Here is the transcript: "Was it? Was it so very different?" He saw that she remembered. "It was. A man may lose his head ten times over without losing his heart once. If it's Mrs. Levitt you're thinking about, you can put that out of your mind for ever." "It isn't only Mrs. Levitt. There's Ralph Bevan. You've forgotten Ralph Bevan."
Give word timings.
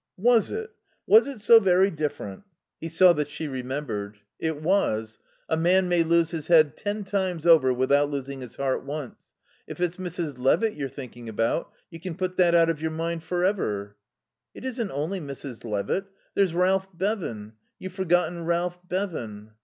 "Was 0.17 0.49
it? 0.49 0.71
Was 1.05 1.27
it 1.27 1.41
so 1.43 1.59
very 1.59 1.91
different?" 1.91 2.41
He 2.79 2.89
saw 2.89 3.13
that 3.13 3.27
she 3.29 3.47
remembered. 3.47 4.17
"It 4.39 4.59
was. 4.59 5.19
A 5.47 5.55
man 5.55 5.89
may 5.89 6.01
lose 6.01 6.31
his 6.31 6.47
head 6.47 6.75
ten 6.75 7.03
times 7.03 7.45
over 7.45 7.71
without 7.71 8.09
losing 8.09 8.41
his 8.41 8.55
heart 8.55 8.83
once. 8.83 9.13
If 9.67 9.79
it's 9.79 9.97
Mrs. 9.97 10.39
Levitt 10.39 10.73
you're 10.73 10.89
thinking 10.89 11.29
about, 11.29 11.71
you 11.91 11.99
can 11.99 12.15
put 12.15 12.35
that 12.37 12.55
out 12.55 12.71
of 12.71 12.81
your 12.81 12.89
mind 12.89 13.21
for 13.23 13.45
ever." 13.45 13.95
"It 14.55 14.65
isn't 14.65 14.89
only 14.89 15.19
Mrs. 15.19 15.63
Levitt. 15.63 16.05
There's 16.33 16.55
Ralph 16.55 16.87
Bevan. 16.95 17.53
You've 17.77 17.93
forgotten 17.93 18.45
Ralph 18.45 18.79
Bevan." 18.89 19.51